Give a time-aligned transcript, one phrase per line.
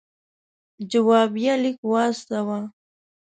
[0.91, 2.59] جوابیه لیک واستاوه.